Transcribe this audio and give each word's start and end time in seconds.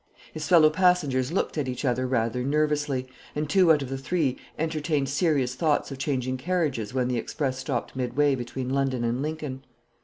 His 0.33 0.47
fellow 0.47 0.71
passengers 0.71 1.31
looked 1.31 1.59
at 1.59 1.67
each 1.67 1.85
other 1.85 2.07
rather 2.07 2.43
nervously, 2.43 3.07
and 3.35 3.47
two 3.47 3.71
out 3.71 3.83
of 3.83 3.89
the 3.89 3.99
three 3.99 4.35
entertained 4.57 5.09
serious 5.09 5.53
thoughts 5.53 5.91
of 5.91 5.99
changing 5.99 6.37
carriages 6.37 6.91
when 6.91 7.07
the 7.07 7.19
express 7.19 7.59
stopped 7.59 7.95
midway 7.95 8.33
between 8.33 8.69
London 8.71 9.03
and 9.03 9.21
Lincoln. 9.21 9.63